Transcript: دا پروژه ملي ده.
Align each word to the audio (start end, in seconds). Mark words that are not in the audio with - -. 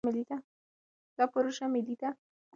دا 1.17 1.25
پروژه 1.33 1.65
ملي 1.73 1.95
ده. 2.01 2.09